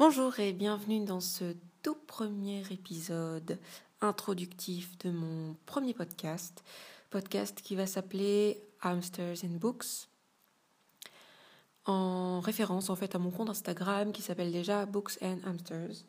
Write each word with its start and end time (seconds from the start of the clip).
Bonjour 0.00 0.40
et 0.40 0.54
bienvenue 0.54 1.04
dans 1.04 1.20
ce 1.20 1.54
tout 1.82 1.98
premier 2.06 2.62
épisode 2.70 3.58
introductif 4.00 4.96
de 4.96 5.10
mon 5.10 5.54
premier 5.66 5.92
podcast, 5.92 6.64
podcast 7.10 7.60
qui 7.60 7.76
va 7.76 7.86
s'appeler 7.86 8.62
Hamsters 8.80 9.44
and 9.44 9.58
Books, 9.58 10.08
en 11.84 12.40
référence 12.40 12.88
en 12.88 12.96
fait 12.96 13.14
à 13.14 13.18
mon 13.18 13.30
compte 13.30 13.50
Instagram 13.50 14.10
qui 14.12 14.22
s'appelle 14.22 14.50
déjà 14.50 14.86
Books 14.86 15.18
and 15.20 15.40
Hamsters. 15.44 16.06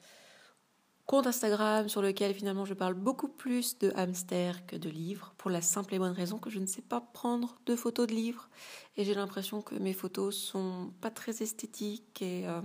Compte 1.05 1.27
Instagram 1.27 1.89
sur 1.89 2.01
lequel 2.01 2.33
finalement 2.33 2.63
je 2.63 2.73
parle 2.73 2.93
beaucoup 2.93 3.27
plus 3.27 3.77
de 3.77 3.91
hamsters 3.97 4.65
que 4.67 4.77
de 4.77 4.89
livres, 4.89 5.33
pour 5.37 5.51
la 5.51 5.61
simple 5.61 5.95
et 5.95 5.99
bonne 5.99 6.13
raison 6.13 6.37
que 6.37 6.49
je 6.49 6.59
ne 6.59 6.65
sais 6.65 6.81
pas 6.81 7.01
prendre 7.01 7.59
de 7.65 7.75
photos 7.75 8.07
de 8.07 8.13
livres. 8.13 8.49
Et 8.95 9.03
j'ai 9.03 9.15
l'impression 9.15 9.61
que 9.61 9.75
mes 9.75 9.91
photos 9.91 10.37
sont 10.37 10.93
pas 11.01 11.11
très 11.11 11.43
esthétiques 11.43 12.21
et 12.21 12.47
euh, 12.47 12.61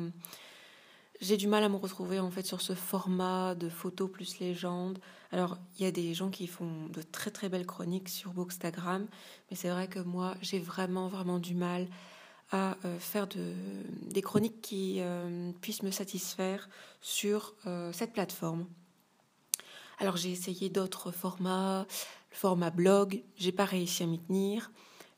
j'ai 1.21 1.37
du 1.37 1.47
mal 1.47 1.65
à 1.65 1.69
me 1.69 1.77
retrouver 1.77 2.21
en 2.21 2.31
fait 2.31 2.45
sur 2.45 2.61
ce 2.61 2.75
format 2.75 3.55
de 3.55 3.69
photos 3.69 4.11
plus 4.11 4.39
légende. 4.39 4.99
Alors, 5.33 5.59
il 5.79 5.85
y 5.85 5.87
a 5.87 5.91
des 5.91 6.15
gens 6.15 6.31
qui 6.31 6.47
font 6.47 6.87
de 6.89 7.03
très 7.03 7.31
très 7.31 7.49
belles 7.49 7.67
chroniques 7.67 8.09
sur 8.09 8.33
Bookstagram, 8.33 9.07
mais 9.51 9.57
c'est 9.57 9.71
vrai 9.71 9.89
que 9.89 9.99
moi, 9.99 10.35
j'ai 10.41 10.59
vraiment 10.59 11.09
vraiment 11.09 11.39
du 11.39 11.55
mal 11.55 11.89
à 12.53 12.77
euh, 12.85 12.99
faire 12.99 13.27
de, 13.27 13.55
des 14.03 14.23
chroniques 14.23 14.61
qui 14.61 14.97
euh, 15.01 15.51
puissent 15.61 15.83
me 15.83 15.91
satisfaire 15.91 16.69
sur 17.01 17.55
euh, 17.67 17.93
cette 17.93 18.13
plateforme. 18.13 18.67
Alors, 19.99 20.17
j'ai 20.17 20.31
essayé 20.31 20.69
d'autres 20.69 21.11
formats, 21.11 21.87
le 22.31 22.37
format 22.37 22.71
blog, 22.71 23.23
j'ai 23.37 23.53
pas 23.53 23.65
réussi 23.65 24.03
à 24.03 24.07
m'y 24.07 24.19
tenir. 24.19 24.71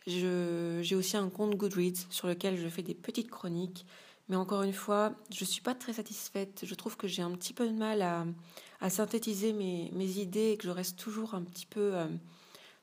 J'ai 0.07 0.95
aussi 0.95 1.19
un 1.19 1.29
compte 1.29 1.55
Goodreads 1.55 2.07
sur 2.09 2.29
lequel 2.29 2.57
je 2.57 2.69
fais 2.69 2.83
des 2.83 2.95
petites 2.95 3.29
chroniques 3.29 3.85
mais 4.29 4.37
encore 4.37 4.63
une 4.63 4.73
fois, 4.73 5.15
je 5.31 5.45
ne 5.45 5.49
suis 5.49 5.63
pas 5.63 5.75
très 5.75 5.95
satisfaite. 5.95 6.61
Je 6.65 6.75
trouve 6.75 6.97
que 6.97 7.09
j'ai 7.09 7.23
un 7.23 7.31
petit 7.33 7.55
peu 7.55 7.67
de 7.67 7.73
mal 7.73 8.03
à, 8.03 8.91
synthétiser 8.91 9.53
mes, 9.53 10.19
idées 10.19 10.51
et 10.53 10.57
que 10.57 10.65
je 10.65 10.71
reste 10.71 10.99
toujours 10.99 11.35
un 11.35 11.43
petit 11.43 11.67
peu 11.67 11.95
euh, 11.95 12.07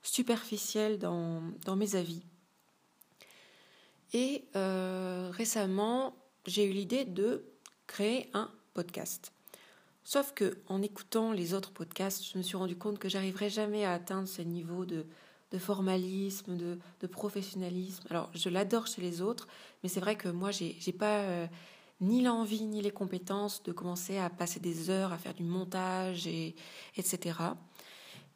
superficielle 0.02 0.98
dans, 0.98 1.44
dans, 1.66 1.76
mes 1.76 1.96
avis. 1.96 2.24
Et 4.14 4.46
euh, 4.56 5.30
récemment, 5.32 6.16
j'ai 6.48 6.66
eu 6.66 6.72
l'idée 6.72 7.06
de 7.06 7.46
créer 7.86 8.30
un 8.34 8.50
podcast. 8.74 9.32
Sauf 10.04 10.34
que 10.34 10.58
en 10.68 10.82
écoutant 10.82 11.32
les 11.32 11.54
autres 11.54 11.72
podcasts, 11.72 12.24
je 12.24 12.38
me 12.38 12.44
suis 12.44 12.58
rendu 12.58 12.76
compte 12.76 13.00
que 13.00 13.10
j'arriverais 13.10 13.50
jamais 13.50 13.86
à 13.86 13.94
atteindre 13.94 14.28
ce 14.28 14.42
niveau 14.42 14.86
de, 14.86 15.06
de 15.52 15.58
formalisme, 15.58 16.58
de, 16.58 17.08
professionnalisme. 17.08 18.04
Alors, 18.10 18.30
je 18.34 18.50
l'adore 18.50 18.88
chez 18.88 19.02
les 19.02 19.22
autres, 19.22 19.48
mais 19.84 19.90
c'est 19.90 20.00
vrai 20.00 20.16
que 20.16 20.30
moi, 20.30 20.52
j'ai 20.52 20.94
pas 20.98 21.20
euh, 21.20 21.48
ni 22.02 22.22
l'envie 22.22 22.64
ni 22.64 22.82
les 22.82 22.92
compétences 22.92 23.62
de 23.64 23.72
commencer 23.72 24.18
à 24.18 24.30
passer 24.30 24.60
des 24.60 24.90
heures 24.90 25.14
à 25.14 25.18
faire 25.18 25.34
du 25.34 25.44
montage, 25.44 26.28
et, 26.28 26.56
etc. 26.98 27.40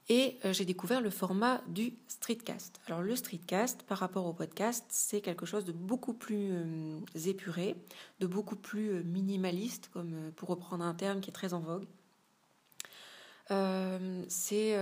Et 0.08 0.38
euh, 0.46 0.54
j'ai 0.54 0.66
découvert 0.66 1.02
le 1.02 1.10
format 1.10 1.62
du 1.68 1.94
streetcast. 2.08 2.80
Alors, 2.88 3.02
le 3.02 3.16
streetcast, 3.16 3.84
par 3.84 3.98
rapport 3.98 4.26
au 4.26 4.34
podcast, 4.34 4.86
c'est 4.90 5.22
quelque 5.22 5.46
chose 5.46 5.66
de 5.66 5.72
beaucoup 5.72 6.14
plus 6.14 6.52
euh, 6.52 7.00
épuré, 7.26 7.76
de 8.20 8.28
beaucoup 8.28 8.56
plus 8.56 9.04
minimaliste, 9.04 9.90
comme 9.92 10.32
pour 10.36 10.50
reprendre 10.50 10.84
un 10.84 10.94
terme 10.94 11.22
qui 11.22 11.32
est 11.32 11.34
très 11.34 11.54
en 11.54 11.60
vogue. 11.60 11.86
C'est 14.28 14.76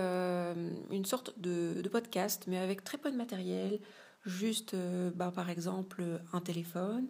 une 0.97 1.05
sorte 1.05 1.39
de, 1.39 1.81
podcast, 1.91 2.43
mais 2.47 2.57
avec 2.57 2.83
très 2.83 2.97
peu 2.97 3.11
de 3.11 3.15
matériel, 3.15 3.79
juste 4.25 4.73
euh, 4.73 5.11
bah, 5.15 5.31
par 5.33 5.49
exemple 5.49 6.03
un 6.33 6.41
téléphone 6.41 7.07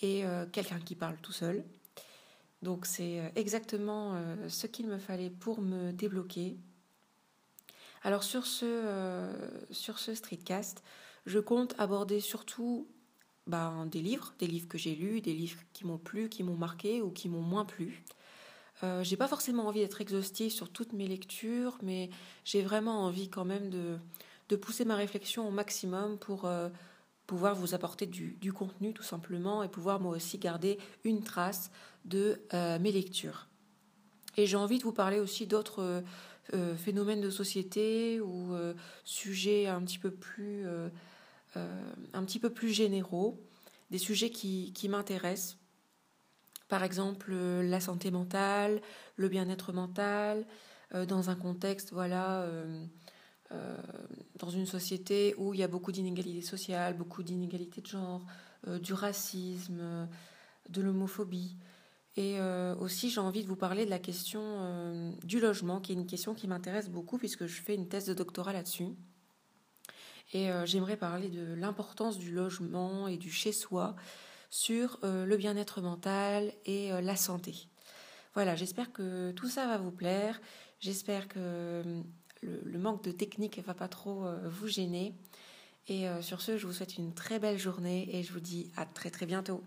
et 0.00 0.24
quelqu'un 0.50 0.80
qui 0.80 0.96
parle 0.96 1.16
tout 1.22 1.32
seul. 1.32 1.62
Donc 2.62 2.86
c'est 2.86 3.32
exactement 3.36 4.16
ce 4.48 4.66
qu'il 4.66 4.88
me 4.88 4.98
fallait 4.98 5.30
pour 5.30 5.60
me 5.60 5.92
débloquer. 5.92 6.56
Alors 8.02 8.24
sur 8.24 8.46
ce, 8.46 9.30
sur 9.70 10.00
ce 10.00 10.16
streetcast, 10.16 10.82
je 11.26 11.38
compte 11.38 11.76
aborder 11.78 12.18
surtout 12.18 12.88
bah, 13.46 13.72
des 13.86 14.00
livres, 14.00 14.34
des 14.38 14.46
livres 14.46 14.68
que 14.68 14.78
j'ai 14.78 14.94
lus, 14.94 15.20
des 15.20 15.34
livres 15.34 15.60
qui 15.72 15.86
m'ont 15.86 15.98
plu, 15.98 16.28
qui 16.28 16.42
m'ont 16.42 16.56
marqué 16.56 17.02
ou 17.02 17.10
qui 17.10 17.28
m'ont 17.28 17.42
moins 17.42 17.64
plu. 17.64 18.02
Euh, 18.82 19.04
j'ai 19.04 19.16
pas 19.16 19.28
forcément 19.28 19.66
envie 19.66 19.80
d'être 19.80 20.00
exhaustive 20.00 20.50
sur 20.50 20.68
toutes 20.68 20.92
mes 20.92 21.06
lectures, 21.06 21.78
mais 21.82 22.10
j'ai 22.44 22.62
vraiment 22.62 23.04
envie 23.04 23.28
quand 23.28 23.44
même 23.44 23.70
de, 23.70 23.96
de, 24.48 24.56
pousser 24.56 24.84
ma 24.84 24.96
réflexion 24.96 25.46
au 25.46 25.50
maximum 25.52 26.18
pour 26.18 26.46
euh, 26.46 26.68
pouvoir 27.26 27.54
vous 27.54 27.74
apporter 27.74 28.06
du, 28.06 28.36
du, 28.40 28.52
contenu 28.52 28.92
tout 28.92 29.04
simplement 29.04 29.62
et 29.62 29.68
pouvoir 29.68 30.00
moi 30.00 30.16
aussi 30.16 30.38
garder 30.38 30.78
une 31.04 31.22
trace 31.22 31.70
de 32.04 32.40
euh, 32.54 32.78
mes 32.80 32.90
lectures. 32.90 33.46
Et 34.36 34.46
j'ai 34.46 34.56
envie 34.56 34.78
de 34.78 34.84
vous 34.84 34.92
parler 34.92 35.20
aussi 35.20 35.46
d'autres 35.46 36.02
phénomènes 36.76 37.20
de 37.20 37.30
société 37.30 38.18
ou 38.20 38.56
sujets 39.04 39.66
un 39.66 39.82
petit 39.82 39.98
peu 39.98 40.10
plus, 40.10 40.66
un 41.54 42.24
petit 42.24 42.38
peu 42.38 42.48
plus 42.48 42.70
généraux, 42.70 43.38
des 43.90 43.98
sujets 43.98 44.30
qui, 44.30 44.72
qui 44.72 44.88
m'intéressent 44.88 45.58
par 46.72 46.84
exemple 46.84 47.32
euh, 47.34 47.62
la 47.62 47.80
santé 47.80 48.10
mentale, 48.10 48.80
le 49.16 49.28
bien-être 49.28 49.74
mental, 49.74 50.46
euh, 50.94 51.04
dans 51.04 51.28
un 51.28 51.34
contexte, 51.34 51.92
voilà, 51.92 52.44
euh, 52.44 52.86
dans 54.38 54.48
une 54.48 54.64
société 54.64 55.34
où 55.36 55.52
il 55.52 55.60
y 55.60 55.62
a 55.62 55.68
beaucoup 55.68 55.92
d'inégalités 55.92 56.40
sociales, 56.40 56.96
beaucoup 56.96 57.22
d'inégalités 57.22 57.82
de 57.82 57.86
genre, 57.86 58.24
du 58.80 58.94
racisme, 58.94 60.08
de 60.70 60.80
l'homophobie. 60.80 61.58
Et 62.16 62.38
aussi, 62.80 63.10
j'ai 63.10 63.20
envie 63.20 63.42
de 63.42 63.48
vous 63.48 63.56
parler 63.56 63.84
de 63.84 63.90
la 63.90 63.98
question 63.98 65.12
du 65.22 65.40
logement, 65.40 65.78
qui 65.80 65.92
est 65.92 65.94
une 65.94 66.06
question 66.06 66.32
qui 66.32 66.48
m'intéresse 66.48 66.88
beaucoup 66.88 67.18
puisque 67.18 67.44
je 67.44 67.60
fais 67.60 67.74
une 67.74 67.88
thèse 67.88 68.06
de 68.06 68.14
doctorat 68.14 68.54
là-dessus. 68.54 68.88
Et 70.32 70.48
j'aimerais 70.64 70.96
parler 70.96 71.28
de 71.28 71.52
l'importance 71.52 72.16
du 72.16 72.32
logement 72.32 73.08
et 73.08 73.18
du 73.18 73.30
chez-soi 73.30 73.94
sur 74.52 74.98
euh, 75.02 75.24
le 75.24 75.38
bien-être 75.38 75.80
mental 75.80 76.52
et 76.66 76.92
euh, 76.92 77.00
la 77.00 77.16
santé. 77.16 77.68
Voilà, 78.34 78.54
j'espère 78.54 78.92
que 78.92 79.32
tout 79.32 79.48
ça 79.48 79.66
va 79.66 79.78
vous 79.78 79.90
plaire. 79.90 80.40
J'espère 80.78 81.26
que 81.26 81.38
euh, 81.38 82.02
le, 82.42 82.78
manque 82.78 83.02
de 83.02 83.12
technique 83.12 83.56
ne 83.56 83.62
va 83.62 83.72
pas 83.72 83.88
trop 83.88 84.26
vous 84.44 84.68
gêner. 84.68 85.14
Et 85.88 86.06
sur 86.20 86.40
ce, 86.40 86.58
je 86.58 86.66
vous 86.66 86.72
souhaite 86.72 86.96
une 86.96 87.12
très 87.12 87.38
belle 87.38 87.58
journée 87.58 88.08
et 88.16 88.22
je 88.22 88.32
vous 88.32 88.40
dis 88.40 88.70
à 88.76 88.86
très 88.86 89.10
très 89.10 89.26
bientôt. 89.26 89.62